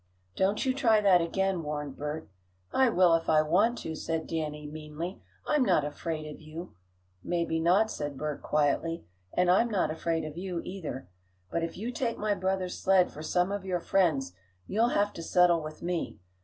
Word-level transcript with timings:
"Don't 0.35 0.65
you 0.65 0.73
try 0.73 0.99
that 0.99 1.21
again," 1.21 1.61
warned 1.61 1.95
Bert. 1.95 2.27
"I 2.73 2.89
will 2.89 3.13
if 3.13 3.29
I 3.29 3.43
want 3.43 3.77
to," 3.83 3.93
said 3.93 4.25
Danny, 4.25 4.65
meanly, 4.65 5.21
"I'm 5.45 5.61
not 5.63 5.85
afraid 5.85 6.25
of 6.25 6.41
you." 6.41 6.73
"Maybe 7.23 7.59
not," 7.59 7.91
said 7.91 8.17
Bert, 8.17 8.41
quietly, 8.41 9.05
"and 9.31 9.51
I'm 9.51 9.69
not 9.69 9.91
afraid 9.91 10.25
of 10.25 10.39
you, 10.39 10.59
either. 10.65 11.07
But 11.51 11.61
if 11.63 11.77
you 11.77 11.91
take 11.91 12.17
my 12.17 12.33
brother's 12.33 12.79
sled 12.79 13.11
for 13.11 13.21
some 13.21 13.51
of 13.51 13.63
your 13.63 13.79
friends 13.79 14.33
you'll 14.65 14.89
have 14.89 15.13
to 15.13 15.21
settle 15.21 15.61
with 15.61 15.83
me. 15.83 16.17